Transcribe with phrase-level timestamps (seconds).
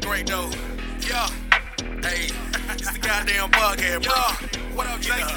[0.00, 0.50] great though.
[1.08, 1.28] Yeah.
[2.02, 2.28] Hey,
[2.76, 4.12] it's the goddamn bro.
[4.74, 5.36] What up, Jason?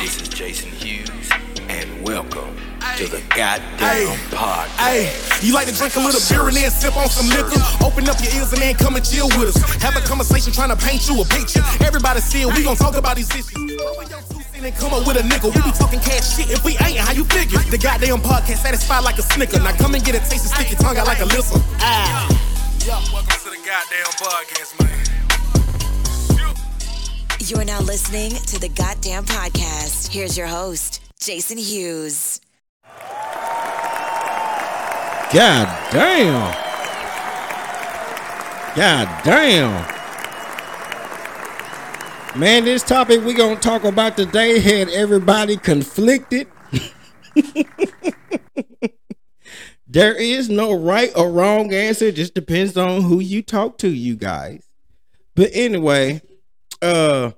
[0.00, 1.30] This is Jason Hughes,
[1.68, 2.56] and welcome
[2.96, 4.78] to the goddamn podcast.
[4.78, 7.60] Hey, you like to drink a little beer and then sip on some liquor?
[7.84, 9.58] Open up your ears and then come and chill with us.
[9.82, 11.62] Have a conversation trying to paint you a picture.
[11.84, 13.52] Everybody see it, we gon' talk about these issues.
[13.52, 15.50] Throw in your two cent and come up with a nickel.
[15.50, 17.58] We be talking cash shit if we ain't, how you figure?
[17.58, 19.58] The goddamn podcast satisfied like a snicker.
[19.58, 21.62] Now come and get a taste and stick your tongue out like a lizard.
[21.82, 22.30] Ah.
[23.74, 24.94] Welcome to goddamn podcast, man.
[27.40, 30.12] You're now listening to the Goddamn Podcast.
[30.12, 32.40] Here's your host, Jason Hughes.
[35.32, 36.54] God damn.
[38.76, 39.72] God damn.
[42.38, 46.46] Man, this topic we're gonna talk about today had everybody conflicted.
[49.94, 53.88] there is no right or wrong answer, it just depends on who you talk to,
[53.88, 54.68] you guys.
[55.36, 56.20] But anyway,
[56.82, 57.30] uh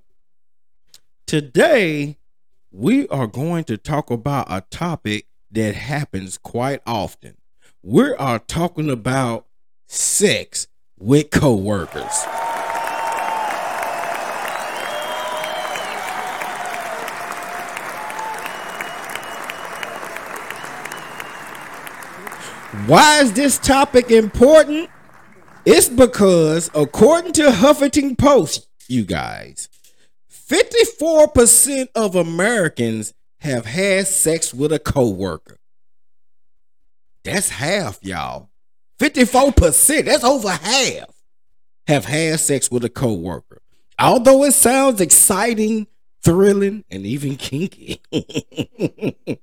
[1.27, 2.17] today
[2.73, 7.37] we are going to talk about a topic that happens quite often.
[7.83, 9.47] We are talking about
[9.87, 10.67] sex
[10.99, 12.25] with coworkers.
[22.85, 24.91] Why is this topic important?
[25.65, 29.69] It's because, according to Huffington Post, you guys,
[30.31, 35.59] 54% of Americans have had sex with a coworker.
[37.25, 38.51] That's half, y'all.
[39.01, 41.11] 54%, that's over half,
[41.89, 43.63] have had sex with a coworker.
[43.99, 45.89] Although it sounds exciting,
[46.23, 48.01] thrilling, and even kinky.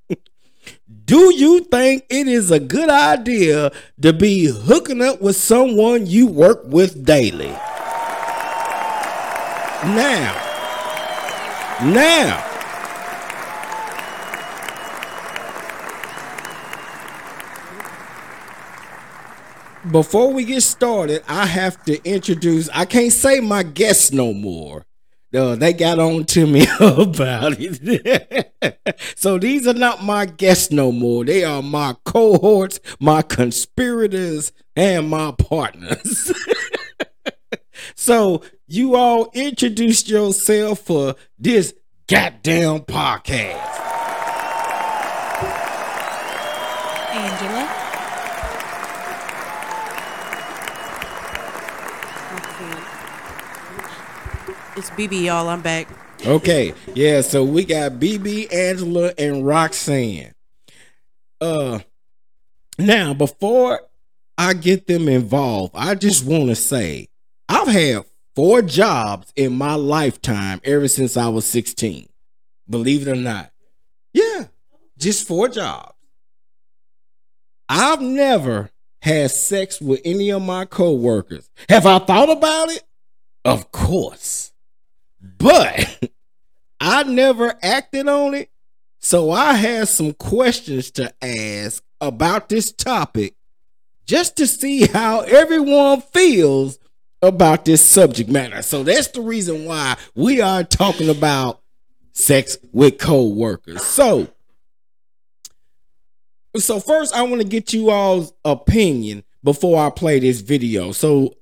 [1.14, 6.26] Do you think it is a good idea to be hooking up with someone you
[6.26, 7.52] work with daily?
[9.86, 10.34] Now,
[11.84, 12.44] now,
[19.92, 22.70] before we get started, I have to introduce.
[22.70, 24.84] I can't say my guests no more.
[25.34, 28.94] No, they got on to me about it.
[29.16, 31.26] so these are not my guests no more.
[31.26, 36.32] They are my cohorts, my conspirators, and my partners.
[37.96, 41.74] so you all introduce yourself for this
[42.08, 43.80] goddamn podcast.
[47.12, 47.53] Angela.
[54.76, 55.50] It's BB, y'all.
[55.50, 55.88] I'm back.
[56.26, 57.22] Okay, yeah.
[57.22, 60.34] So we got BB, Angela, and Roxanne.
[61.40, 61.80] Uh,
[62.80, 63.82] now before
[64.36, 67.10] I get them involved, I just want to say
[67.48, 68.04] I've had
[68.36, 72.10] four jobs in my lifetime ever since I was 16.
[72.68, 73.52] Believe it or not,
[74.12, 74.46] yeah,
[74.98, 75.94] just four jobs.
[77.70, 78.72] I've never
[79.04, 81.48] had sex with any of my coworkers.
[81.70, 82.82] Have I thought about it?
[83.46, 84.53] Of course.
[85.38, 86.10] But
[86.80, 88.50] I never acted on it.
[89.00, 93.36] So I had some questions to ask about this topic
[94.06, 96.80] just to see how everyone feels
[97.22, 98.62] about this subject matter.
[98.62, 101.62] So that's the reason why we are talking about
[102.12, 103.84] sex with co-workers.
[103.84, 104.28] So
[106.56, 110.92] so first I want to get you all's opinion before I play this video.
[110.92, 111.36] So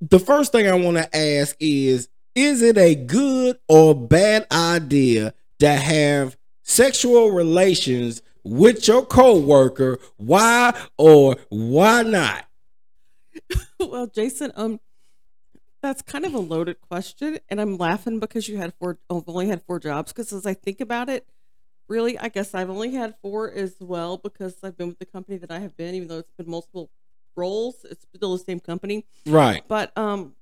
[0.00, 5.34] the first thing I want to ask is is it a good or bad idea
[5.58, 9.98] to have sexual relations with your coworker?
[10.16, 12.46] Why or why not?
[13.80, 14.80] well, Jason, um,
[15.82, 18.98] that's kind of a loaded question, and I'm laughing because you had four.
[19.10, 20.12] I've only had four jobs.
[20.12, 21.26] Because as I think about it,
[21.88, 25.38] really, I guess I've only had four as well because I've been with the company
[25.38, 26.90] that I have been, even though it's been multiple
[27.36, 27.84] roles.
[27.90, 29.62] It's still the same company, Right.
[29.68, 30.34] but um.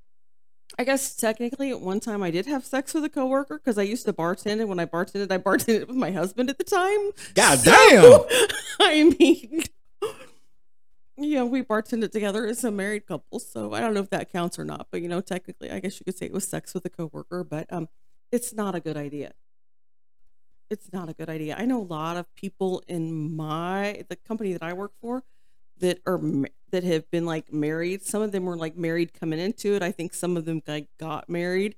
[0.78, 3.82] I guess technically at one time I did have sex with a coworker because I
[3.82, 7.10] used to bartend, and when I bartended, I bartended with my husband at the time.
[7.34, 8.48] God So, damn.
[8.80, 9.64] I mean,
[11.16, 14.58] yeah, we bartended together as a married couple, so I don't know if that counts
[14.58, 14.88] or not.
[14.90, 17.44] But you know, technically, I guess you could say it was sex with a coworker,
[17.44, 17.88] but um,
[18.32, 19.32] it's not a good idea.
[20.70, 21.56] It's not a good idea.
[21.58, 25.24] I know a lot of people in my the company that I work for
[25.78, 26.18] that are
[26.70, 28.02] that have been like married.
[28.02, 29.82] Some of them were like married coming into it.
[29.82, 31.76] I think some of them like got married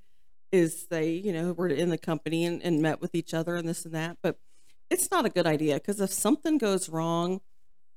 [0.50, 3.68] is they you know were in the company and, and met with each other and
[3.68, 4.18] this and that.
[4.22, 4.38] But
[4.90, 7.40] it's not a good idea because if something goes wrong,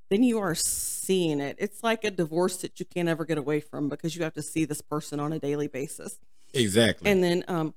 [0.10, 1.58] then you are seeing it.
[1.60, 4.42] It's like a divorce that you can't ever get away from because you have to
[4.42, 6.20] see this person on a daily basis.
[6.54, 7.10] Exactly.
[7.10, 7.74] And then um,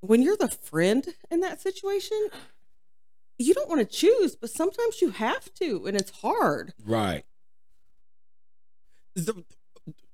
[0.00, 2.28] when you're the friend in that situation,
[3.38, 6.72] you don't want to choose, but sometimes you have to, and it's hard.
[6.84, 7.24] Right.
[9.16, 9.44] The-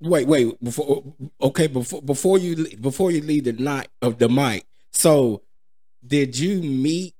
[0.00, 0.62] wait, wait.
[0.64, 1.02] Before
[1.40, 4.64] okay, before before you before you leave the night of the mic.
[4.92, 5.42] So,
[6.06, 7.14] did you meet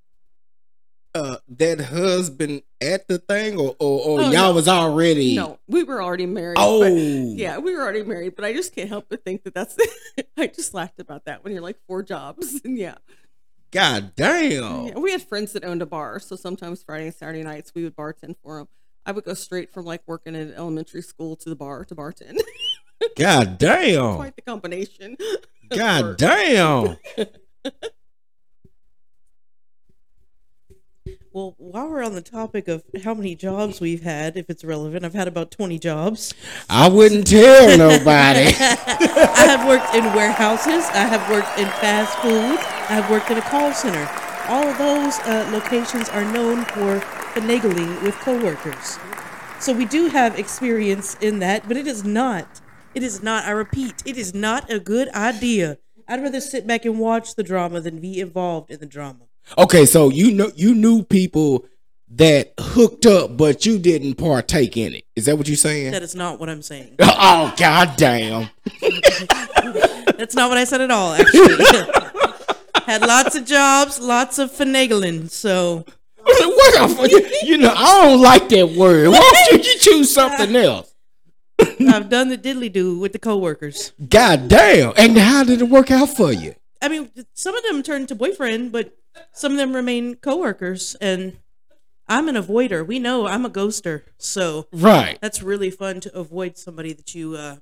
[1.15, 4.53] uh that husband at the thing, or or, or Oh, y'all no.
[4.55, 5.35] was already?
[5.37, 6.57] No, we were already married.
[6.59, 9.55] Oh, but- yeah, we were already married, but I just can't help but think that
[9.55, 9.77] that's.
[10.39, 12.95] I just laughed about that when you're like four jobs, and yeah.
[13.71, 14.87] God damn.
[14.89, 17.85] Yeah, we had friends that owned a bar, so sometimes Friday and Saturday nights we
[17.85, 18.69] would bartend for them.
[19.05, 22.39] I would go straight from like working in elementary school to the bar to bartend.
[23.17, 24.17] God damn.
[24.17, 25.17] Quite the combination.
[25.71, 26.97] God damn.
[31.35, 35.03] Well, while we're on the topic of how many jobs we've had, if it's relevant,
[35.03, 36.35] I've had about 20 jobs.
[36.69, 38.53] I wouldn't tell nobody.
[38.55, 42.59] I have worked in warehouses, I have worked in fast food,
[42.91, 44.07] I have worked in a call center.
[44.49, 47.03] All of those uh, locations are known for
[47.35, 48.99] finagling with coworkers.
[49.61, 52.61] So we do have experience in that, but it is not,
[52.95, 55.79] it is not, I repeat, it is not a good idea.
[56.09, 59.27] I'd rather sit back and watch the drama than be involved in the drama.
[59.57, 61.65] Okay, so you know you knew people
[62.15, 65.05] that hooked up, but you didn't partake in it.
[65.17, 65.93] Is that what you're saying?
[65.93, 66.97] That is not what I'm saying.
[67.25, 68.51] Oh god damn.
[70.19, 71.65] That's not what I said at all, actually.
[72.85, 75.31] Had lots of jobs, lots of finagling.
[75.31, 75.85] So
[76.41, 77.39] what the?
[77.45, 79.09] You know, I don't like that word.
[79.09, 79.19] Why
[79.51, 80.95] don't you, you choose something else?
[81.59, 83.93] I've done the diddly do with the coworkers.
[84.09, 84.93] God damn.
[84.97, 86.55] And how did it work out for you?
[86.81, 88.97] I mean, some of them turned to boyfriend, but
[89.33, 90.97] some of them remain coworkers.
[91.01, 91.39] And
[92.09, 92.85] I'm an avoider.
[92.87, 94.03] We know I'm a ghoster.
[94.19, 95.19] So Right.
[95.21, 97.57] that's really fun to avoid somebody that you uh,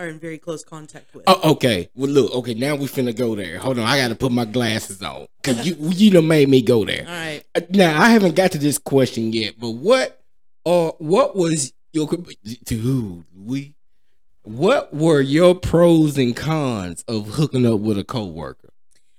[0.00, 1.24] are in very close contact with.
[1.26, 1.88] Oh, okay.
[1.94, 2.32] Well, look.
[2.34, 3.58] Okay, now we finna go there.
[3.58, 6.84] Hold on, I gotta put my glasses on because you you done made me go
[6.84, 7.02] there.
[7.06, 7.42] All right.
[7.54, 10.20] Uh, Now I haven't got to this question yet, but what
[10.66, 12.08] uh what was your
[12.64, 13.74] dude we
[14.42, 18.70] what were your pros and cons of hooking up with a coworker?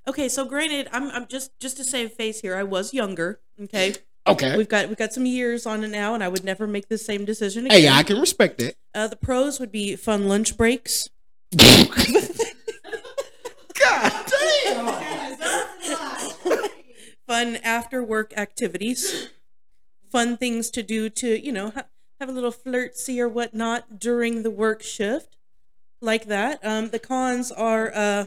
[0.07, 2.55] Okay, so granted, I'm, I'm just just to save face here.
[2.55, 3.39] I was younger.
[3.61, 3.93] Okay,
[4.27, 4.57] Okay.
[4.57, 6.97] we've got we've got some years on it now, and I would never make the
[6.97, 7.81] same decision again.
[7.81, 8.75] Hey, I can respect that.
[8.93, 11.09] Uh, the pros would be fun lunch breaks.
[11.57, 11.71] God
[14.63, 15.01] damn.
[17.27, 19.29] fun after work activities,
[20.09, 21.85] fun things to do to, you know, ha-
[22.19, 25.37] have a little flirtsy or whatnot during the work shift,
[26.01, 26.59] like that.
[26.63, 28.25] Um, the cons are uh,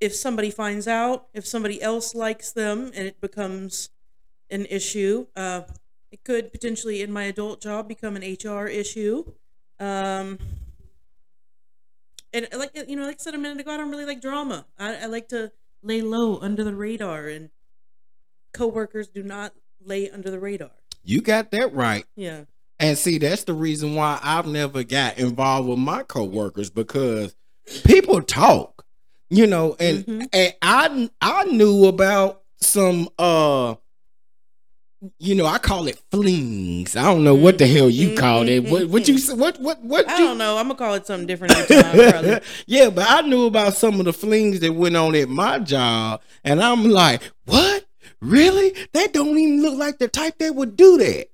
[0.00, 3.90] if somebody finds out, if somebody else likes them, and it becomes
[4.50, 5.26] an issue.
[5.34, 5.62] Uh,
[6.10, 9.24] it could potentially, in my adult job, become an HR issue.
[9.82, 10.38] Um,
[12.32, 14.64] and like you know, like I said a minute ago, I don't really like drama.
[14.78, 15.50] I, I like to
[15.82, 17.50] lay low under the radar, and
[18.54, 20.70] coworkers do not lay under the radar.
[21.04, 22.04] You got that right.
[22.14, 22.42] Yeah.
[22.78, 27.34] And see, that's the reason why I've never got involved with my coworkers because
[27.84, 28.84] people talk,
[29.30, 30.28] you know, and Mhm.
[30.32, 33.74] and I I knew about some uh
[35.18, 36.94] you know, I call it flings.
[36.96, 38.60] I don't know what the hell you call it.
[38.60, 40.56] What what you what what what I you don't know.
[40.56, 42.40] I'm gonna call it something different time.
[42.66, 46.20] Yeah, but I knew about some of the flings that went on at my job,
[46.44, 47.84] and I'm like, what?
[48.20, 48.74] Really?
[48.92, 51.26] That don't even look like the type that would do that.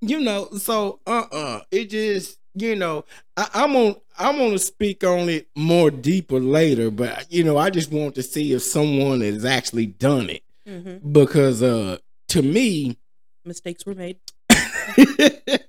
[0.00, 3.04] You know, so uh uh It just, you know,
[3.36, 7.68] I, I'm on I'm gonna speak on it more deeper later, but you know, I
[7.70, 10.42] just want to see if someone has actually done it.
[10.66, 12.96] hmm Because uh to me,
[13.44, 14.18] Mistakes were made.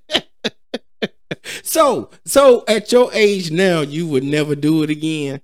[1.62, 5.40] so so at your age now, you would never do it again,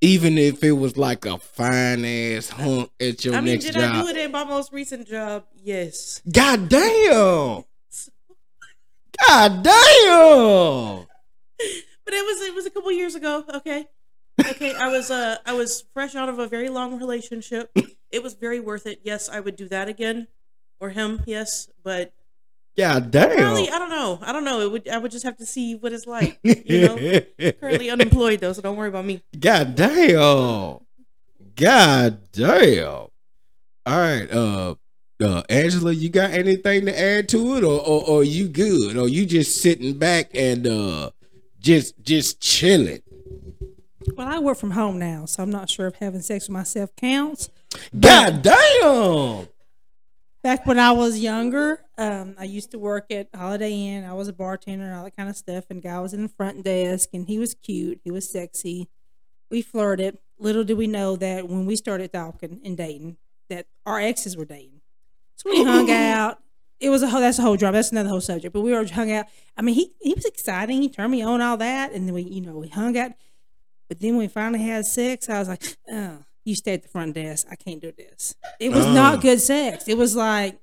[0.00, 3.74] even if it was like a fine ass hunk at your I mean, next did
[3.74, 3.94] job.
[3.94, 5.44] I do it at my most recent job?
[5.62, 6.20] Yes.
[6.30, 7.64] God damn!
[9.28, 11.06] God damn!
[12.04, 13.44] But it was it was a couple years ago.
[13.54, 13.86] Okay.
[14.40, 14.74] Okay.
[14.74, 17.70] I was uh I was fresh out of a very long relationship.
[18.10, 19.00] It was very worth it.
[19.04, 20.26] Yes, I would do that again,
[20.80, 21.22] or him.
[21.26, 22.12] Yes, but
[22.76, 23.36] yeah, damn!
[23.36, 24.18] Currently, I don't know.
[24.22, 24.60] I don't know.
[24.60, 24.88] It would.
[24.88, 26.38] I would just have to see what it's like.
[26.42, 27.52] You know.
[27.60, 29.22] Currently unemployed though, so don't worry about me.
[29.38, 30.78] God damn!
[31.56, 32.86] God damn!
[32.88, 33.10] All
[33.86, 34.74] right, uh,
[35.22, 39.08] uh, Angela, you got anything to add to it, or, or or you good, or
[39.08, 41.10] you just sitting back and uh,
[41.58, 43.02] just just chilling?
[44.16, 46.94] Well, I work from home now, so I'm not sure if having sex with myself
[46.96, 47.50] counts.
[47.98, 49.48] God damn!
[50.42, 54.04] Back when I was younger, Um, I used to work at Holiday Inn.
[54.04, 55.64] I was a bartender and all that kind of stuff.
[55.68, 58.00] And guy was in the front desk, and he was cute.
[58.02, 58.88] He was sexy.
[59.50, 60.16] We flirted.
[60.38, 63.18] Little did we know that when we started talking and dating,
[63.50, 64.80] that our exes were dating.
[65.36, 66.38] So we hung out.
[66.78, 67.20] It was a whole.
[67.20, 67.76] That's a whole drama.
[67.76, 68.54] That's another whole subject.
[68.54, 69.26] But we were hung out.
[69.58, 70.80] I mean, he he was exciting.
[70.80, 73.12] He turned me on all that, and then we, you know, we hung out.
[73.88, 76.88] But then when we finally had sex, I was like, oh, you stay at the
[76.88, 77.46] front desk.
[77.50, 78.34] I can't do this.
[78.58, 78.92] It was Oh.
[78.92, 79.88] not good sex.
[79.88, 80.58] It was like,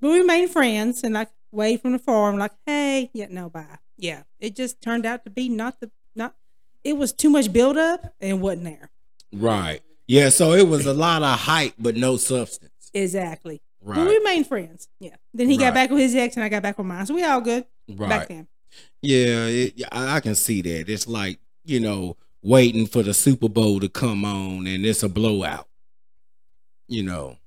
[0.00, 3.78] but we remained friends and like way from the farm, like, hey, yeah, no, bye.
[3.98, 4.22] Yeah.
[4.40, 6.34] It just turned out to be not the, not,
[6.82, 8.90] it was too much buildup and wasn't there.
[9.32, 9.80] Right.
[10.08, 10.30] Yeah.
[10.30, 12.90] So it was a lot of hype, but no substance.
[12.94, 13.60] Exactly.
[13.84, 14.06] But Right.
[14.06, 14.88] we remained friends.
[15.00, 15.16] Yeah.
[15.34, 15.64] Then he Right.
[15.66, 17.04] got back with his ex and I got back with mine.
[17.06, 18.08] So we all good Right.
[18.08, 18.48] back then.
[19.02, 20.88] Yeah, it, I can see that.
[20.88, 25.08] It's like you know waiting for the Super Bowl to come on, and it's a
[25.08, 25.68] blowout.
[26.88, 27.38] You know,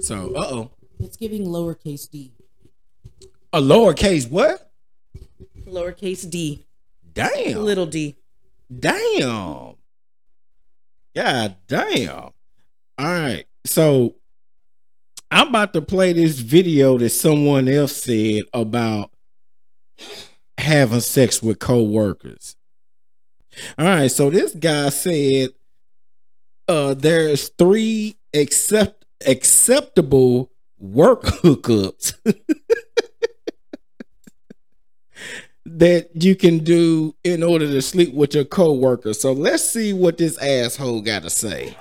[0.00, 2.32] so uh oh, It's giving lowercase d.
[3.52, 4.70] a lowercase what?
[5.66, 6.66] Lowercase d,
[7.12, 8.16] Damn, little d.
[8.78, 9.74] damn,
[11.14, 12.10] god damn.
[12.18, 12.32] All
[12.98, 14.16] right, so
[15.30, 19.10] I'm about to play this video that someone else said about
[20.58, 22.56] having sex with coworkers.
[23.78, 25.50] All right, so this guy said
[26.68, 32.14] uh there's three accept acceptable work hookups
[35.66, 39.14] that you can do in order to sleep with your coworker.
[39.14, 41.76] So let's see what this asshole got to say.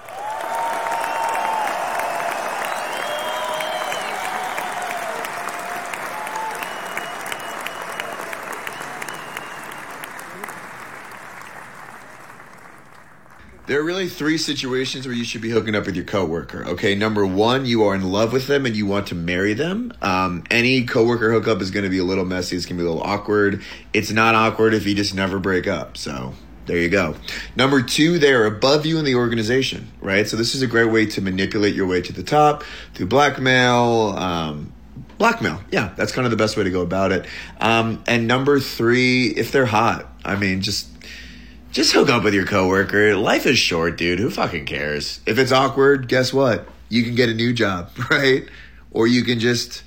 [13.69, 16.65] There are really three situations where you should be hooking up with your coworker.
[16.69, 19.93] Okay, number one, you are in love with them and you want to marry them.
[20.01, 22.55] Um, any coworker hookup is going to be a little messy.
[22.55, 23.61] It's going to be a little awkward.
[23.93, 25.97] It's not awkward if you just never break up.
[25.97, 26.33] So
[26.65, 27.13] there you go.
[27.55, 30.27] Number two, they are above you in the organization, right?
[30.27, 32.63] So this is a great way to manipulate your way to the top
[32.95, 34.15] through blackmail.
[34.17, 34.73] Um,
[35.19, 37.27] blackmail, yeah, that's kind of the best way to go about it.
[37.59, 40.87] Um, and number three, if they're hot, I mean, just
[41.71, 43.15] just hook up with your coworker.
[43.15, 44.19] Life is short, dude.
[44.19, 45.19] Who fucking cares?
[45.25, 46.67] If it's awkward, guess what?
[46.89, 48.45] You can get a new job, right?
[48.91, 49.83] Or you can just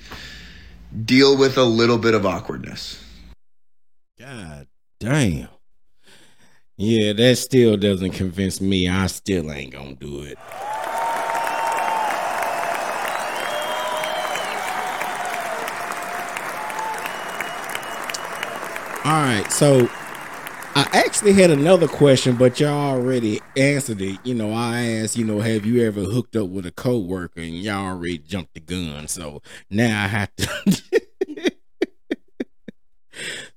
[1.05, 3.03] deal with a little bit of awkwardness.
[4.17, 4.67] God
[4.99, 5.49] damn.
[6.77, 8.87] Yeah, that still doesn't convince me.
[8.87, 10.37] I still ain't gonna do it.
[19.05, 19.89] All right, so
[20.75, 24.19] I actually had another question, but y'all already answered it.
[24.23, 27.53] You know, I asked, you know, have you ever hooked up with a coworker, and
[27.53, 29.07] y'all already jumped the gun.
[29.07, 30.81] So now I have to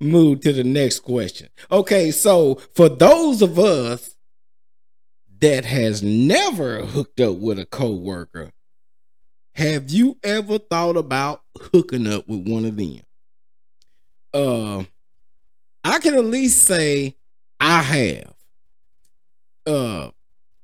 [0.00, 1.48] move to the next question.
[1.70, 4.14] Okay, so for those of us
[5.40, 8.52] that has never hooked up with a coworker,
[9.54, 11.40] have you ever thought about
[11.72, 13.00] hooking up with one of them?
[14.34, 14.84] Uh
[15.86, 17.14] I can at least say
[17.60, 18.34] I have.
[19.64, 20.10] Uh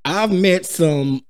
[0.05, 1.25] I've met some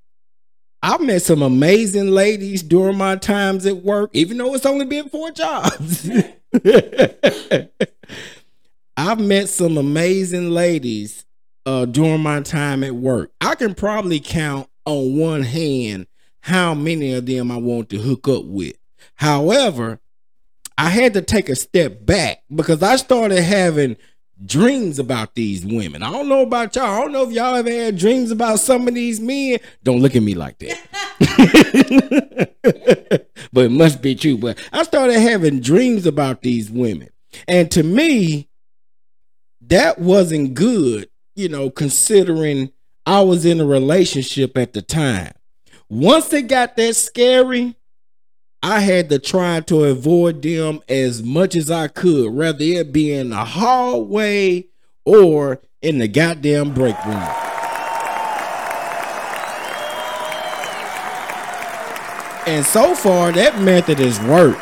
[0.82, 5.10] I've met some amazing ladies during my times at work, even though it's only been
[5.10, 6.10] four jobs.
[8.96, 11.24] I've met some amazing ladies
[11.66, 13.30] uh, during my time at work.
[13.40, 16.08] I can probably count on one hand
[16.40, 18.76] how many of them I want to hook up with.
[19.14, 20.00] However,
[20.82, 23.96] I had to take a step back because I started having
[24.44, 26.02] dreams about these women.
[26.02, 26.86] I don't know about y'all.
[26.86, 29.60] I don't know if y'all ever had dreams about some of these men.
[29.84, 30.80] Don't look at me like that.
[33.52, 34.36] but it must be true.
[34.36, 37.10] But I started having dreams about these women.
[37.46, 38.48] And to me,
[39.60, 42.72] that wasn't good, you know, considering
[43.06, 45.30] I was in a relationship at the time.
[45.88, 47.76] Once it got that scary,
[48.64, 53.12] I had to try to avoid them as much as I could, whether it be
[53.12, 54.66] in the hallway
[55.04, 57.16] or in the goddamn break room.
[62.46, 64.60] And so far, that method has worked.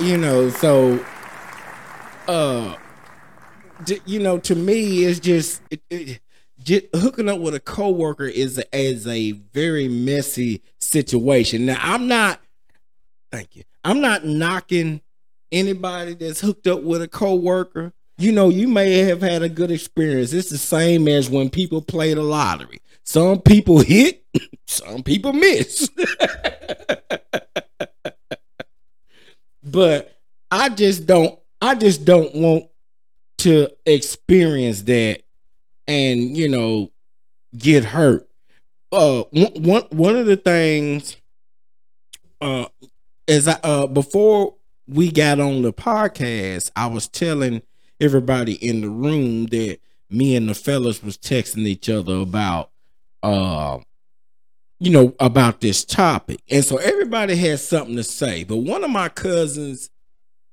[0.00, 1.04] You know, so,
[2.26, 2.76] uh,
[4.06, 6.21] you know, to me, it's just, it, it,
[6.94, 11.66] hooking up with a coworker is is a very messy situation.
[11.66, 12.40] Now, I'm not,
[13.30, 15.00] thank you, I'm not knocking
[15.50, 17.92] anybody that's hooked up with a coworker.
[18.18, 20.32] You know, you may have had a good experience.
[20.32, 22.80] It's the same as when people play the lottery.
[23.04, 24.24] Some people hit,
[24.66, 25.88] some people miss.
[29.62, 30.18] but
[30.50, 31.38] I just don't.
[31.60, 32.66] I just don't want
[33.38, 35.21] to experience that,
[35.92, 36.90] and you know,
[37.56, 38.26] get hurt.
[38.90, 41.16] Uh, one one of the things,
[42.40, 42.66] uh,
[43.26, 44.54] is I uh before
[44.88, 47.62] we got on the podcast, I was telling
[48.00, 49.78] everybody in the room that
[50.10, 52.70] me and the fellas was texting each other about
[53.22, 53.78] uh
[54.80, 58.90] you know about this topic and so everybody has something to say but one of
[58.90, 59.88] my cousins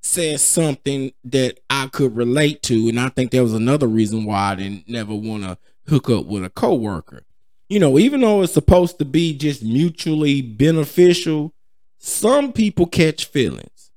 [0.02, 4.52] said something that i could relate to and i think there was another reason why
[4.52, 7.22] i didn't never want to hook up with a coworker
[7.68, 11.52] you know even though it's supposed to be just mutually beneficial
[11.98, 13.90] some people catch feelings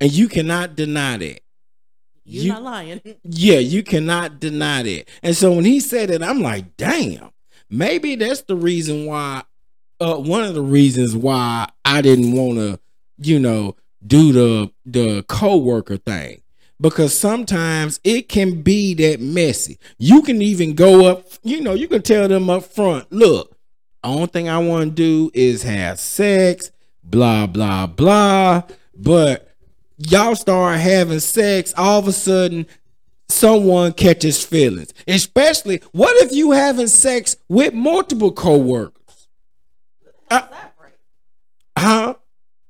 [0.00, 1.40] and you cannot deny that
[2.24, 3.00] You're You- not lying.
[3.24, 5.08] yeah, you cannot deny that.
[5.22, 7.30] And so when he said it, I'm like, damn,
[7.68, 9.42] maybe that's the reason why,
[10.00, 12.78] uh, one of the reasons why I didn't want to,
[13.18, 13.74] you know,
[14.06, 16.42] do the the co-worker thing.
[16.80, 19.78] Because sometimes it can be that messy.
[19.98, 23.54] You can even go up, you know, you can tell them up front, look,
[24.02, 26.70] only thing I want to do is have sex,
[27.04, 28.62] blah, blah, blah.
[28.96, 29.54] But
[29.98, 32.66] y'all start having sex, all of a sudden
[33.28, 34.92] someone catches feelings.
[35.06, 39.28] Especially, what if you having sex with multiple coworkers?
[40.30, 40.46] Uh,
[41.76, 42.14] huh?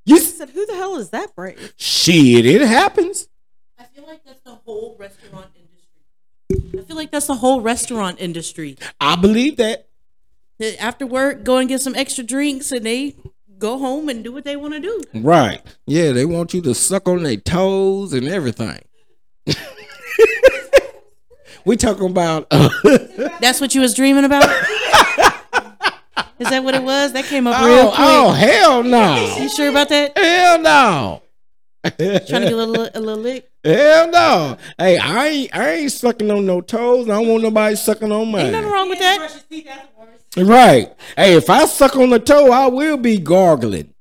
[0.07, 1.75] You I said, who the hell is that brave?
[1.77, 3.29] shit, it happens.
[3.79, 6.79] I feel like that's the whole restaurant industry.
[6.81, 8.77] I feel like that's the whole restaurant industry.
[9.01, 9.87] I believe that.
[10.59, 13.15] That After work, go and get some extra drinks, and they
[13.59, 15.01] go home and do what they want to do.
[15.15, 15.63] Right.
[15.87, 18.81] Yeah, they want you to suck on their toes and everything.
[21.65, 22.69] we talking about uh,
[23.41, 24.45] That's what you was dreaming about.
[26.39, 27.13] Is that what it was?
[27.13, 27.99] That came up oh, real oh, quick.
[28.01, 29.37] oh hell no.
[29.41, 30.17] You sure about that?
[30.17, 31.23] Hell no.
[31.83, 33.51] Trying to get a little, a little lick.
[33.65, 34.57] Hell no.
[34.79, 37.09] Hey, I ain't I ain't sucking on no toes.
[37.09, 38.47] I don't want nobody sucking on mine.
[38.47, 39.41] Ain't nothing wrong with that.
[40.37, 40.95] Right.
[41.17, 43.93] Hey, if I suck on the toe, I will be gargling.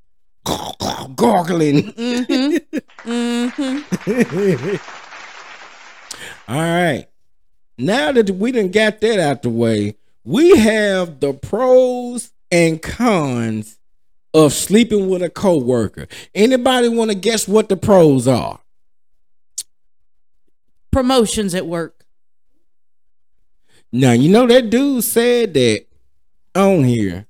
[1.15, 1.93] Gargling.
[1.93, 3.09] Mm-hmm.
[3.09, 4.75] Mm-hmm.
[6.51, 7.05] All right.
[7.77, 9.95] Now that we done got that out the way,
[10.29, 13.79] we have the pros and cons
[14.31, 16.07] of sleeping with a coworker.
[16.35, 18.59] Anybody want to guess what the pros are?
[20.91, 22.05] Promotions at work.
[23.91, 25.85] Now you know that dude said that
[26.53, 27.25] on here.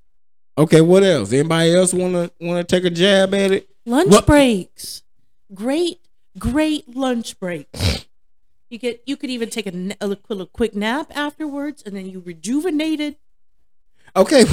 [0.58, 1.32] Okay, what else?
[1.32, 3.70] Anybody else wanna wanna take a jab at it?
[3.86, 5.04] Lunch What- breaks.
[5.54, 6.00] Great,
[6.38, 8.06] great lunch breaks.
[8.70, 9.02] You get.
[9.06, 13.16] You could even take a, a quick nap afterwards, and then you rejuvenated.
[14.16, 14.46] Okay.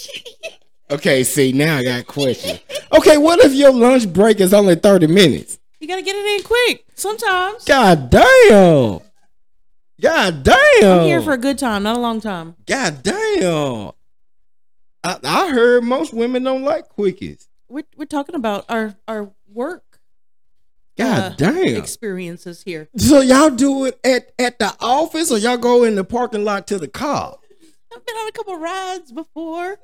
[0.90, 2.58] okay, see now I got a question.
[2.92, 5.58] Okay, what if your lunch break is only 30 minutes?
[5.80, 6.86] You gotta get it in quick.
[6.94, 9.00] Sometimes God damn.
[10.00, 11.00] God damn.
[11.00, 12.56] I'm here for a good time, not a long time.
[12.66, 13.92] God damn.
[15.02, 17.48] I, I heard most women don't like quickies.
[17.68, 19.93] We're we're talking about our our work
[20.96, 21.76] God uh, damn.
[21.76, 22.88] experiences here.
[22.96, 26.66] so y'all do it at, at the office or y'all go in the parking lot
[26.68, 27.38] to the car?
[27.94, 29.78] I've been on a couple rides before.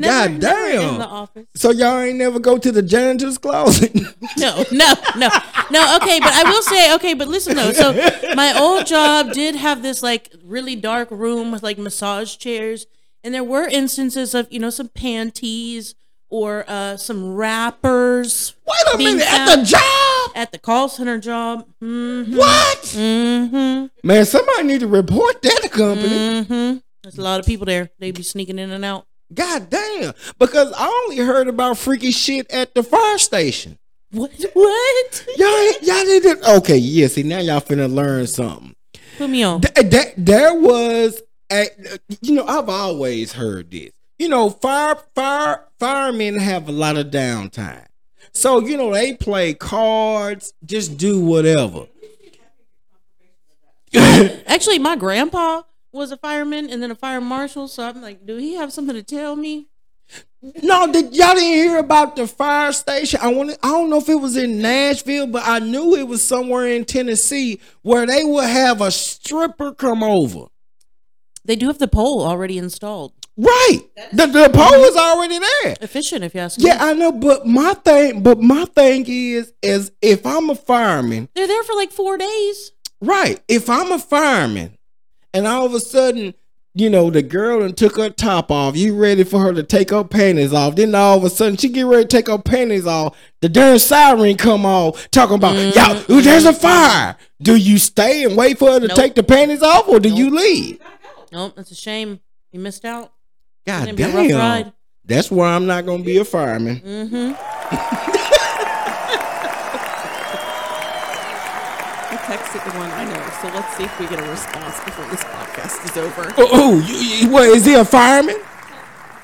[0.00, 0.94] God never damn.
[0.94, 1.46] in the office.
[1.54, 3.92] So y'all ain't never go to the janitor's closet?
[4.38, 5.28] No, no, no,
[5.70, 5.96] no.
[5.96, 7.72] Okay, but I will say, okay, but listen though.
[7.72, 7.92] So
[8.34, 12.86] my old job did have this like really dark room with like massage chairs,
[13.22, 15.94] and there were instances of you know some panties
[16.32, 18.54] or uh some wrappers.
[18.66, 20.32] Wait a minute, at the job?
[20.34, 21.66] At the call center job.
[21.82, 22.36] Mm-hmm.
[22.36, 22.78] What?
[22.78, 24.06] Mm-hmm.
[24.06, 26.08] Man, somebody need to report that company.
[26.08, 26.78] Mm-hmm.
[27.02, 27.90] There's a lot of people there.
[27.98, 29.06] They be sneaking in and out.
[29.32, 30.14] God damn.
[30.38, 33.78] Because I only heard about freaky shit at the fire station.
[34.10, 34.32] What?
[34.54, 35.26] What?
[35.36, 36.44] Y'all, y'all didn't.
[36.44, 37.08] Okay, yeah.
[37.08, 38.74] See, now y'all finna learn something.
[39.18, 39.60] Put me on.
[39.60, 41.66] Th- that there was a,
[42.20, 43.90] you know, I've always heard this.
[44.22, 47.86] You know, fire fire firemen have a lot of downtime.
[48.32, 51.88] So, you know, they play cards, just do whatever.
[54.46, 57.66] Actually, my grandpa was a fireman and then a fire marshal.
[57.66, 59.66] So I'm like, do he have something to tell me?
[60.62, 63.18] No, did, y'all didn't hear about the fire station.
[63.20, 63.58] I want.
[63.60, 66.84] I don't know if it was in Nashville, but I knew it was somewhere in
[66.84, 70.46] Tennessee where they would have a stripper come over.
[71.44, 73.14] They do have the pole already installed.
[73.36, 73.80] Right,
[74.12, 75.76] the the pole is already there.
[75.80, 76.66] Efficient, if you ask me.
[76.66, 81.28] Yeah, I know, but my thing, but my thing is, is if I'm a fireman,
[81.34, 82.72] They're there for like four days.
[83.00, 83.40] right?
[83.48, 84.76] If I'm a fireman,
[85.32, 86.34] and all of a sudden
[86.74, 88.74] you know, the girl and took her top off.
[88.78, 90.74] You ready for her to take her panties off.
[90.74, 93.14] Then all of a sudden she get ready to take her panties off.
[93.42, 95.78] The darn siren come off talking about, Mm-hmm.
[96.08, 97.18] y'all, there's a fire.
[97.42, 98.96] Do you stay and wait for her to Nope.
[98.96, 100.80] take the panties off or do you leave?
[101.30, 102.20] Nope, that's a shame.
[102.52, 103.12] You missed out.
[103.66, 104.72] God It's be a rough damn.
[105.04, 106.80] That's why I'm not gonna be a fireman.
[106.80, 107.32] Mm-hmm.
[112.10, 115.06] I texted the one I know, so let's see if we get a response before
[115.06, 116.32] this podcast is over.
[116.38, 118.36] Oh, oh you, what is he a fireman?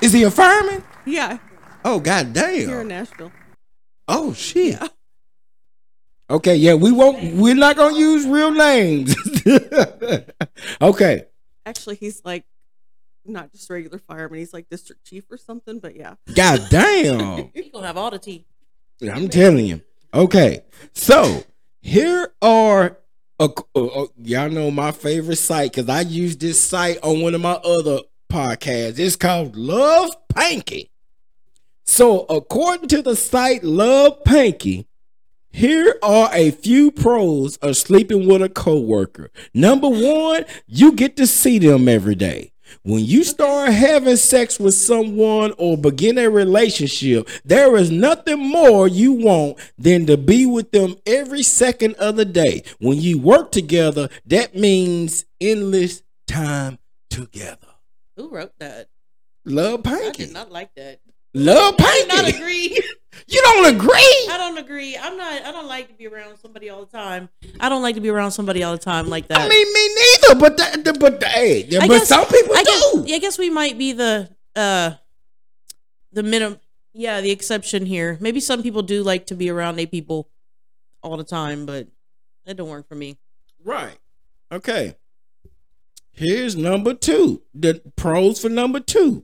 [0.01, 0.83] Is he a fireman?
[1.05, 1.37] Yeah,
[1.85, 2.53] Oh god damn.
[2.55, 2.87] here in.
[2.87, 3.31] Nashville.
[4.07, 4.79] Oh shit.
[6.29, 9.15] Okay, yeah, we won't we're not gonna use real names.
[10.81, 11.25] okay.
[11.65, 12.45] Actually, he's like
[13.29, 14.39] not just regular fireman.
[14.39, 15.79] He's like district chief or something.
[15.79, 17.51] But yeah, God damn.
[17.73, 18.45] Gonna have all the tea.
[19.01, 19.81] I'm telling you.
[20.13, 20.63] Okay,
[20.93, 21.43] so
[21.81, 22.97] here are
[23.39, 27.35] a, uh, uh, y'all know my favorite site because I use this site on one
[27.35, 28.99] of my other podcasts.
[28.99, 30.91] It's called Love Panky.
[31.83, 34.87] So according to the site Love Panky,
[35.51, 39.31] here are a few pros of sleeping with a coworker.
[39.53, 42.51] Number one, you get to see them every day.
[42.83, 48.87] When you start having sex with someone or begin a relationship, there is nothing more
[48.87, 52.63] you want than to be with them every second of the day.
[52.79, 56.79] When you work together, that means endless time
[57.09, 57.57] together.
[58.15, 58.87] Who wrote that?
[59.45, 60.23] Love Pinky.
[60.23, 60.99] I did not like that.
[61.33, 62.81] Love I do not agree.
[63.27, 64.27] You don't agree?
[64.31, 64.97] I don't agree.
[64.97, 65.43] I'm not.
[65.43, 67.29] I don't like to be around somebody all the time.
[67.59, 69.37] I don't like to be around somebody all the time like that.
[69.39, 70.39] I mean, me neither.
[70.39, 73.03] But the, the, but the, hey, I but guess- some people I do.
[73.05, 74.91] guess, I guess we might be the uh
[76.11, 76.59] the minimum.
[76.93, 78.17] Yeah, the exception here.
[78.19, 80.27] Maybe some people do like to be around their people
[81.03, 81.87] all the time, but
[82.45, 83.17] that don't work for me.
[83.63, 83.97] Right.
[84.51, 84.95] Okay.
[86.11, 87.43] Here's number two.
[87.53, 89.23] The pros for number two.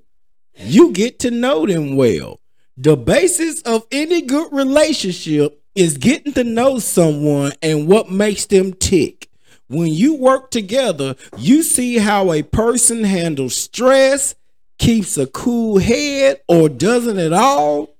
[0.57, 2.39] You get to know them well.
[2.77, 8.73] The basis of any good relationship is getting to know someone and what makes them
[8.73, 9.29] tick.
[9.67, 14.35] When you work together, you see how a person handles stress,
[14.77, 17.95] keeps a cool head, or doesn't at all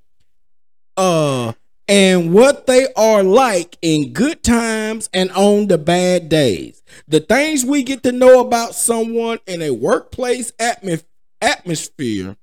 [0.97, 1.51] uh
[1.87, 6.81] and what they are like in good times and on the bad days.
[7.07, 11.03] The things we get to know about someone in a workplace atmos-
[11.41, 12.37] atmosphere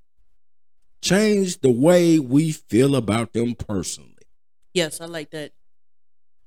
[1.03, 4.09] change the way we feel about them personally.
[4.73, 5.51] Yes, I like that.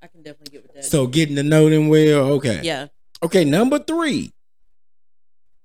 [0.02, 0.84] I can definitely get with that.
[0.84, 2.60] So getting to know them well, okay.
[2.62, 2.88] yeah,
[3.22, 4.32] Okay, number three.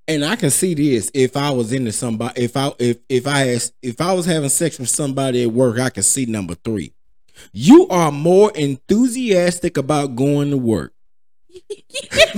[0.08, 3.40] And I can see this if I was into somebody, if I if if I
[3.40, 6.94] had, if I was having sex with somebody at work, I can see number three.
[7.54, 10.94] You are more enthusiastic about going to work.
[11.70, 11.78] yeah,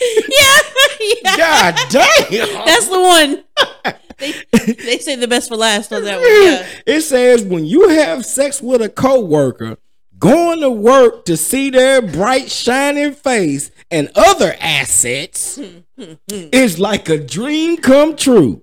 [0.00, 1.36] yeah.
[1.36, 2.64] God damn.
[2.64, 3.44] That's the one.
[4.18, 6.28] they they say the best for last on that one.
[6.28, 6.66] Yeah.
[6.86, 9.78] It says when you have sex with a coworker,
[10.18, 15.60] going to work to see their bright shining face and other assets
[16.28, 18.62] is like a dream come true.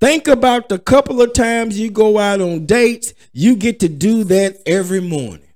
[0.00, 4.22] Think about the couple of times you go out on dates, you get to do
[4.24, 5.48] that every morning.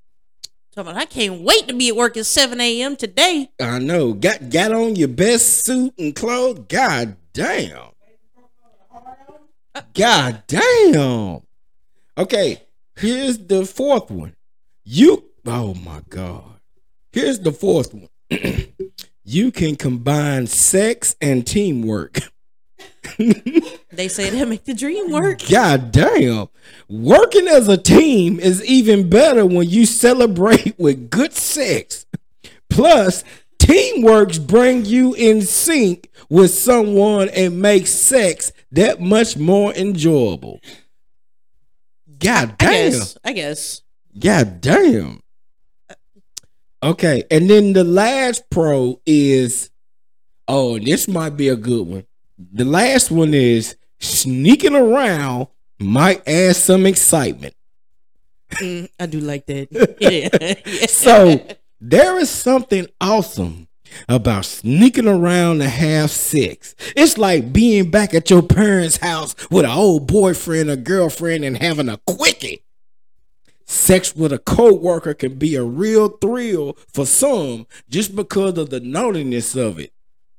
[0.75, 2.97] About, I can't wait to be at work at 7 a.m.
[2.97, 3.51] today.
[3.61, 4.15] I know.
[4.15, 6.61] Got got on your best suit and clothes.
[6.69, 7.92] God damn.
[9.95, 11.43] God damn.
[12.19, 12.63] Okay,
[12.97, 14.35] here's the fourth one.
[14.85, 16.61] You oh my god.
[17.13, 18.09] Here's the fourth one.
[19.25, 22.21] you can combine sex and teamwork.
[23.93, 25.43] They say that make the dream work.
[25.51, 26.49] God damn.
[26.89, 32.07] Working as a team is even better when you celebrate with good sex.
[32.71, 33.23] Plus,
[33.59, 40.61] teamworks bring you in sync with someone and makes sex that much more enjoyable.
[42.19, 42.91] God I damn.
[42.91, 43.19] guess.
[43.25, 43.83] I guess.
[44.19, 45.23] God damn.
[46.83, 49.71] Okay, and then the last pro is
[50.49, 52.05] oh, this might be a good one.
[52.53, 55.47] The last one is sneaking around
[55.79, 57.55] might add some excitement.
[58.51, 59.97] Mm, I do like that.
[60.01, 60.87] Yeah.
[60.89, 61.41] So
[61.81, 63.69] there is something awesome
[64.09, 66.75] about sneaking around to have sex.
[66.97, 71.59] It's like being back at your parents' house with an old boyfriend or girlfriend and
[71.59, 72.63] having a quickie.
[73.65, 78.81] Sex with a coworker can be a real thrill for some just because of the
[78.81, 79.93] naughtiness of it.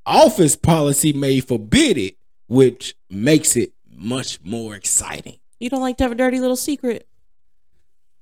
[0.06, 5.40] Office policy may forbid it, which makes it much more exciting.
[5.60, 7.08] you don't like to have a dirty little secret.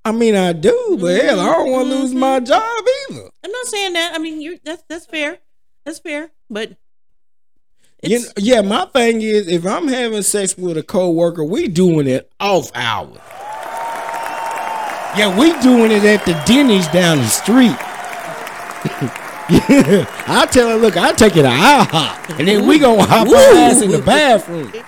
[0.04, 2.20] I mean, I do, but hell, I don't want to lose mm-hmm.
[2.20, 2.62] my job
[3.12, 3.30] either.
[3.44, 4.14] I'm not saying that.
[4.16, 5.40] I mean, you that's that's fair.
[5.86, 6.32] That's fair.
[6.50, 6.78] But
[8.04, 12.08] You know, yeah, my thing is if I'm having sex with a coworker, we doing
[12.08, 13.18] it off hours.
[15.18, 17.76] Yeah, we doing it at the Denny's down the street.
[19.50, 23.28] yeah, I tell her, look, I take it to IHOP, and then we gonna hop
[23.28, 24.72] our ass in the bathroom.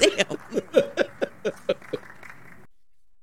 [0.00, 0.36] Damn.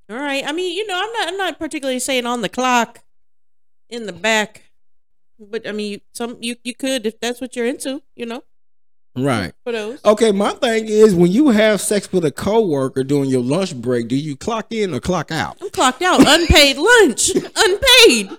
[0.09, 0.43] All right.
[0.45, 2.99] I mean, you know, I'm not I'm not particularly saying on the clock
[3.89, 4.63] in the back.
[5.39, 8.43] But I mean, you, some you you could if that's what you're into, you know.
[9.17, 9.53] Right.
[9.63, 10.03] For those.
[10.03, 14.09] Okay, my thing is when you have sex with a coworker during your lunch break,
[14.09, 15.57] do you clock in or clock out?
[15.61, 16.19] I'm clocked out.
[16.19, 17.29] Unpaid lunch.
[17.35, 18.37] Unpaid.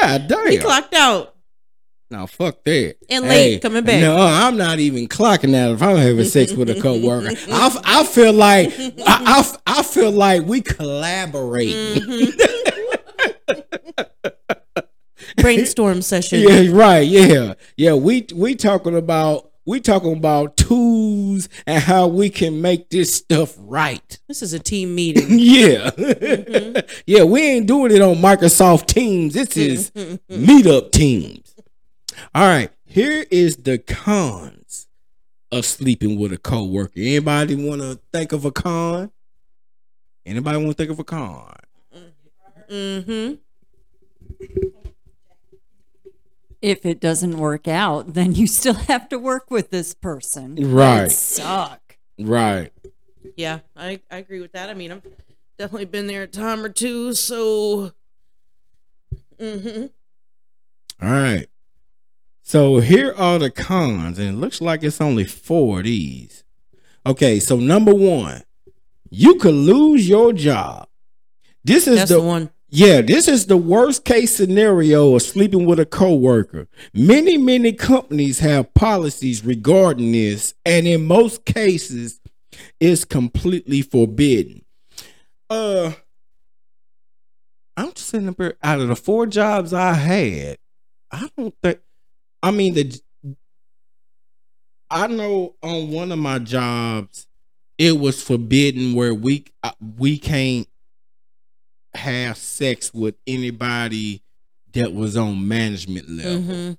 [0.00, 0.44] God damn.
[0.46, 1.34] We clocked out.
[2.10, 2.96] Now fuck that.
[3.10, 4.00] And late, coming back.
[4.00, 7.34] No, I'm not even clocking that if I'm having sex with a coworker.
[7.50, 8.72] I, I feel like
[9.06, 11.74] I I feel like we collaborate.
[11.74, 12.40] Mm-hmm.
[15.36, 16.40] Brainstorm session.
[16.40, 17.06] Yeah, right.
[17.06, 17.94] Yeah, yeah.
[17.94, 23.54] We we talking about we talking about tools and how we can make this stuff
[23.58, 24.18] right.
[24.28, 25.26] This is a team meeting.
[25.30, 25.90] yeah,
[27.06, 27.24] yeah.
[27.24, 29.34] We ain't doing it on Microsoft Teams.
[29.34, 29.90] This is
[30.30, 31.54] Meetup Teams.
[32.34, 32.70] All right.
[32.86, 34.86] Here is the cons
[35.50, 36.92] of sleeping with a coworker.
[36.96, 39.10] Anybody want to think of a con?
[40.26, 41.54] Anybody want to think of a con?
[42.70, 43.34] Mm-hmm.
[46.64, 50.54] If it doesn't work out, then you still have to work with this person.
[50.56, 51.02] Right.
[51.02, 51.98] That suck.
[52.18, 52.72] Right.
[53.36, 54.70] Yeah, I, I agree with that.
[54.70, 55.02] I mean, I've
[55.58, 57.92] definitely been there a time or two, so
[59.38, 59.86] mm-hmm.
[61.02, 61.48] All right.
[62.42, 66.44] So here are the cons, and it looks like it's only four of these.
[67.04, 68.42] Okay, so number one,
[69.10, 70.88] you could lose your job.
[71.62, 72.50] This is the, the one.
[72.76, 76.66] Yeah, this is the worst case scenario of sleeping with a coworker.
[76.92, 82.20] Many, many companies have policies regarding this, and in most cases,
[82.80, 84.64] it's completely forbidden.
[85.48, 85.92] Uh,
[87.76, 88.40] I'm just sitting up.
[88.60, 90.58] Out of the four jobs I had,
[91.12, 91.78] I don't think.
[92.42, 93.00] I mean, the
[94.90, 97.28] I know on one of my jobs,
[97.78, 100.66] it was forbidden where we uh, we can't
[101.94, 104.22] have sex with anybody
[104.72, 106.32] that was on management level.
[106.40, 106.72] Mm-hmm.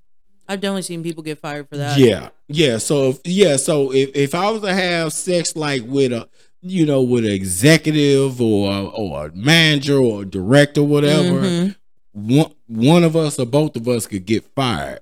[0.47, 1.97] I've definitely seen people get fired for that.
[1.97, 2.77] Yeah, yeah.
[2.77, 6.27] So if, yeah, so if, if I was to have sex like with a
[6.61, 11.75] you know with an executive or or a manager or a director, whatever, Mhm.
[12.13, 14.99] one one of us or both of us could get fired.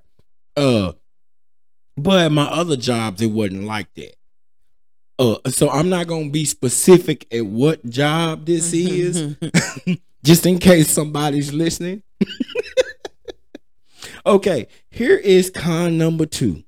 [0.56, 0.94] Uh,
[1.98, 4.16] but my other jobs, it wasn't like that.
[5.24, 9.38] Uh, so I'm not gonna be specific at what job this is,
[10.24, 12.04] just in case somebody's listening.
[14.26, 16.64] okay, here is con number two.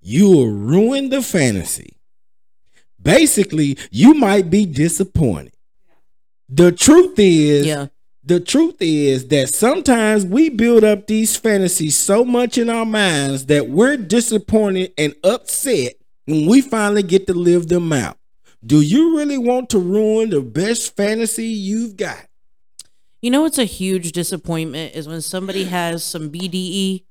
[0.00, 1.98] You will ruin the fantasy.
[3.00, 5.52] Basically, you might be disappointed.
[6.48, 7.86] The truth is, Yeah.
[8.24, 13.46] the truth is that sometimes we build up these fantasies so much in our minds
[13.46, 15.94] that we're disappointed and upset
[16.26, 18.18] when we finally get to live them out.
[18.64, 22.26] Do you really want to ruin the best fantasy you've got?
[23.22, 27.04] You know what's a huge disappointment is when somebody has some BDE.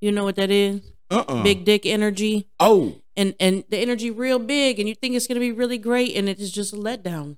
[0.00, 0.80] You know what that is?
[1.10, 1.42] Uh-uh.
[1.42, 2.48] Big dick energy.
[2.58, 2.96] Oh.
[3.16, 6.28] And and the energy real big and you think it's gonna be really great and
[6.28, 7.36] it is just a letdown.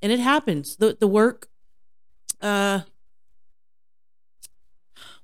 [0.00, 0.76] And it happens.
[0.76, 1.48] The the work
[2.40, 2.82] uh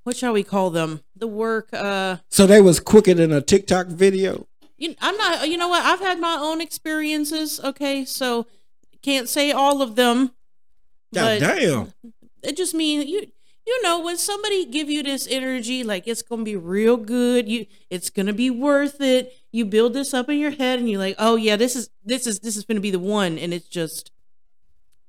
[0.03, 1.01] what shall we call them?
[1.15, 4.47] The work uh So they was quicker than a TikTok video?
[4.81, 5.83] You, I'm not you know what?
[5.83, 8.05] I've had my own experiences, okay?
[8.05, 8.47] So
[9.01, 10.31] can't say all of them.
[11.13, 11.93] God damn.
[12.43, 13.27] it just means you
[13.67, 17.65] you know when somebody give you this energy like it's gonna be real good you
[17.89, 21.15] it's gonna be worth it you build this up in your head and you're like
[21.19, 24.09] oh yeah this is this is this is gonna be the one and it's just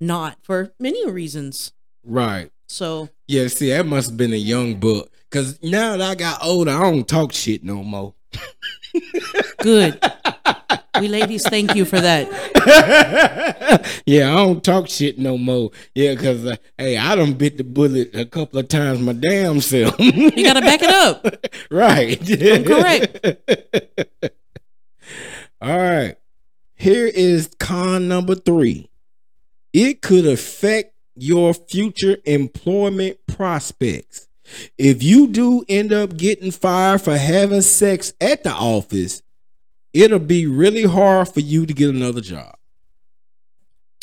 [0.01, 1.73] not for many reasons
[2.05, 2.51] Right.
[2.67, 5.11] so Yeah, see, that must have been a young book.
[5.31, 8.15] Cause now that I got older, I don't talk shit no more.
[9.63, 9.99] good
[11.01, 12.29] we ladies thank you for that
[14.07, 15.71] yeah, I don't talk shit no more.
[15.95, 19.61] Yeah, cause uh, hey, I done bit the bullet a couple of times my damn
[19.61, 19.99] self.
[19.99, 21.27] you gotta back it up
[21.71, 22.21] right.
[22.41, 23.27] I'm correct
[25.61, 26.17] All right.
[26.75, 28.91] Here is con number three.
[29.73, 34.29] It could affect your future employment prospects.
[34.77, 39.23] If you do end up getting fired for having sex at the office,
[39.93, 42.57] it'll be really hard for you to get another job.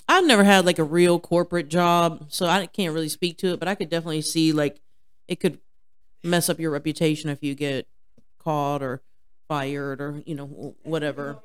[0.08, 3.60] I've never had like a real corporate job, so I can't really speak to it,
[3.60, 4.82] but I could definitely see like
[5.28, 5.60] it could
[6.24, 7.88] mess up your reputation if you get
[8.40, 9.02] caught or
[9.48, 11.38] fired or you know whatever.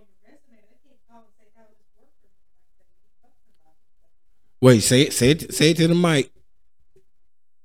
[4.60, 6.30] Wait, say it, say it, say it to the mic.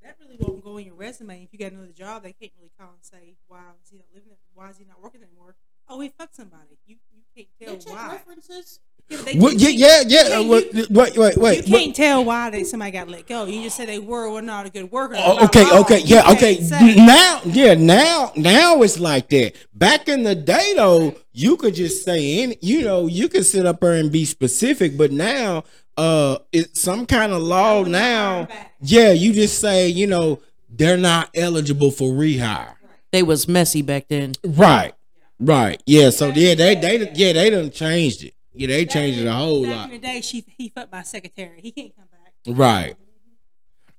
[0.03, 1.43] That really won't go in your resume.
[1.43, 4.07] If you got another job, they can't really call and say, "Why is he not
[4.13, 4.33] living?
[4.53, 5.55] Why is he not working anymore?"
[5.89, 6.78] Oh, he fucked somebody.
[6.86, 8.12] You you can't tell They check why.
[8.13, 8.80] references.
[9.10, 10.39] Yeah, they Well, can't- yeah, yeah, yeah.
[10.39, 11.65] you- uh, wait, wait, wait, You wait.
[11.65, 13.45] can't tell why they somebody got let go.
[13.45, 15.15] You just say they were or not a good worker.
[15.17, 15.80] Oh, okay, wrong.
[15.80, 16.62] okay, yeah, okay.
[16.62, 16.93] say.
[16.95, 19.54] Now, yeah, now, now it's like that.
[19.73, 23.65] Back in the day, though, you could just say any, you know, you could sit
[23.65, 24.95] up there and be specific.
[24.95, 25.63] But now,
[25.97, 28.47] uh, it's some kind of law now.
[28.80, 32.75] Yeah, you just say, you know, they're not eligible for rehire.
[33.12, 34.34] They was messy back then.
[34.45, 34.93] Right,
[35.39, 35.82] right.
[35.86, 36.10] Yeah.
[36.10, 38.34] So yeah, they they yeah they done changed it.
[38.54, 39.86] Yeah, they changed it a whole Back lot.
[39.86, 41.62] in the day, she he fucked my secretary.
[41.62, 42.58] He can't come back.
[42.58, 42.95] Right.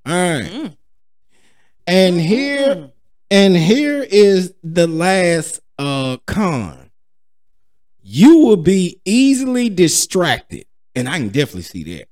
[0.07, 0.51] All right.
[0.51, 0.77] Mm.
[1.87, 2.91] And here
[3.31, 6.91] and here is the last uh con.
[8.03, 10.67] You will be easily distracted.
[10.97, 12.09] And I can definitely see that.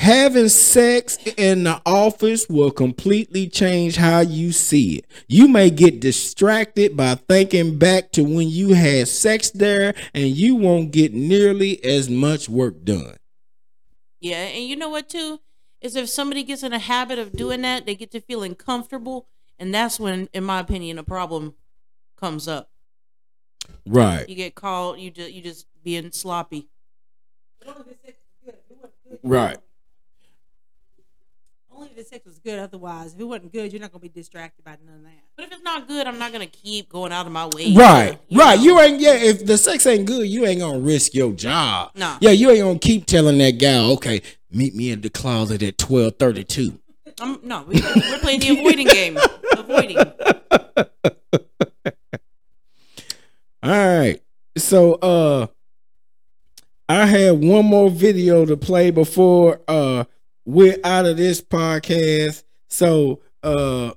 [0.00, 5.06] Having sex in the office will completely change how you see it.
[5.28, 10.54] You may get distracted by thinking back to when you had sex there, and you
[10.54, 13.18] won't get nearly as much work done.
[14.20, 15.40] Yeah, and you know what too
[15.82, 19.28] is if somebody gets in a habit of doing that, they get to feeling comfortable,
[19.58, 21.56] and that's when, in my opinion, a problem
[22.16, 22.70] comes up.
[23.86, 24.26] Right.
[24.26, 26.70] You get called, you just you just being sloppy.
[29.22, 29.58] Right.
[31.80, 32.58] Only if the sex was good.
[32.58, 35.12] Otherwise, if it wasn't good, you're not gonna be distracted by none of that.
[35.34, 37.72] But if it's not good, I'm not gonna keep going out of my way.
[37.72, 38.60] Right, to, right.
[38.60, 39.14] You ain't yeah.
[39.14, 41.92] If the sex ain't good, you ain't gonna risk your job.
[41.94, 42.18] Nah.
[42.20, 45.78] Yeah, you ain't gonna keep telling that guy, okay, meet me in the closet at
[45.78, 46.78] twelve thirty two.
[47.18, 49.18] I'm, no, we, we're playing the avoiding game.
[49.56, 49.96] Avoiding.
[53.62, 54.20] All right.
[54.58, 55.46] So uh
[56.90, 60.04] I had one more video to play before uh
[60.50, 62.42] we're out of this podcast.
[62.68, 63.92] So uh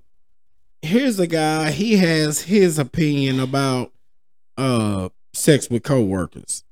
[0.82, 3.92] here's a guy, he has his opinion about
[4.58, 6.64] uh sex with coworkers.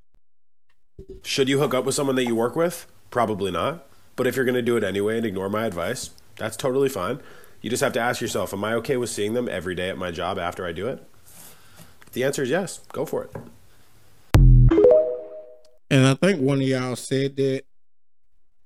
[1.23, 2.85] Should you hook up with someone that you work with?
[3.09, 3.87] Probably not.
[4.15, 7.19] But if you're going to do it anyway and ignore my advice, that's totally fine.
[7.61, 9.97] You just have to ask yourself, am I okay with seeing them every day at
[9.97, 11.03] my job after I do it?
[12.05, 13.35] If the answer is yes, go for it.
[15.89, 17.63] And I think one of y'all said that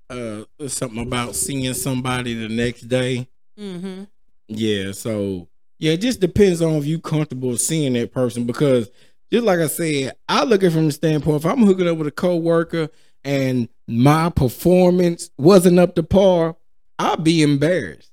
[0.10, 3.28] uh something about seeing somebody the next day.
[3.60, 4.04] Mm-hmm.
[4.48, 5.48] Yeah, so
[5.80, 8.90] yeah, it just depends on if you comfortable seeing that person because
[9.32, 11.98] just like I said, I look at it from the standpoint if I'm hooking up
[11.98, 12.90] with a coworker
[13.24, 16.56] and my performance wasn't up to par,
[17.00, 18.12] I'll be embarrassed.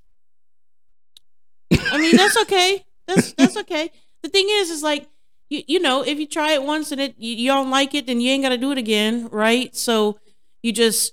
[1.71, 2.85] I mean, that's okay.
[3.07, 3.91] That's that's okay.
[4.23, 5.09] The thing is, is like
[5.51, 8.07] you you know, if you try it once and it you, you don't like it,
[8.07, 9.75] then you ain't got to do it again, right?
[9.77, 10.19] So
[10.63, 11.13] you just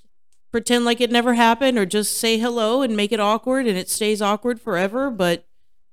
[0.52, 3.90] pretend like it never happened, or just say hello and make it awkward, and it
[3.90, 5.10] stays awkward forever.
[5.10, 5.46] But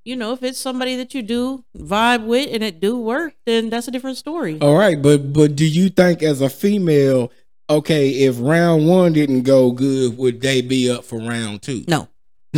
[0.05, 3.71] you know, if it's somebody that you do vibe with and it do work, then
[3.71, 4.59] that's a different story.
[4.61, 7.33] All right, but but do you think as a female,
[7.69, 11.85] okay, if round one didn't go good, would they be up for round two?
[11.88, 12.09] No.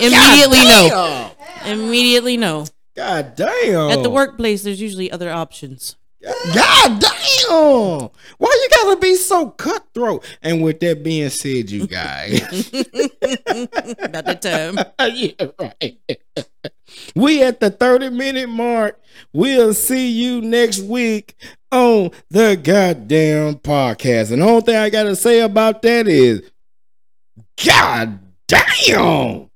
[0.00, 1.30] Immediately no.
[1.64, 2.66] Immediately no.
[2.96, 3.90] God damn.
[3.90, 5.96] At the workplace, there's usually other options.
[6.54, 8.10] God damn!
[8.38, 10.24] Why you gotta be so cutthroat?
[10.42, 12.40] And with that being said, you guys,
[14.02, 14.78] about the time.
[15.14, 15.98] yeah, right.
[17.14, 19.00] We at the 30 minute mark.
[19.32, 21.36] We'll see you next week
[21.70, 24.32] on the goddamn podcast.
[24.32, 26.50] And the only thing I gotta say about that is,
[27.64, 29.48] God damn!